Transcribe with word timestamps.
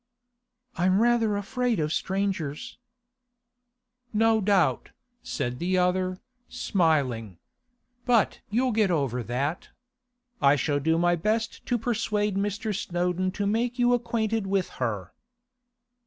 'I'm 0.77 0.99
rather 0.99 1.37
afraid 1.37 1.79
of 1.79 1.93
strangers.' 1.93 2.79
'No 4.11 4.41
doubt,' 4.41 4.89
said 5.21 5.59
the 5.59 5.77
other, 5.77 6.17
smiling. 6.49 7.37
'But 8.07 8.39
you'll 8.49 8.71
get 8.71 8.89
over 8.89 9.21
that. 9.21 9.69
I 10.41 10.55
shall 10.55 10.79
do 10.79 10.97
my 10.97 11.15
best 11.15 11.63
to 11.67 11.77
persuade 11.77 12.35
Mr. 12.35 12.75
Snowdon 12.75 13.29
to 13.33 13.45
make 13.45 13.77
you 13.77 13.93
acquainted 13.93 14.47
with 14.47 14.69
her. 14.81 15.13